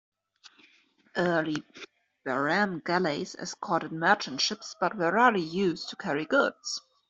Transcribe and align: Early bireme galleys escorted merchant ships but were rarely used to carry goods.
Early 1.15 1.63
bireme 2.25 2.83
galleys 2.83 3.35
escorted 3.35 3.91
merchant 3.91 4.41
ships 4.41 4.75
but 4.81 4.97
were 4.97 5.11
rarely 5.13 5.43
used 5.43 5.89
to 5.89 5.95
carry 5.95 6.25
goods. 6.25 6.81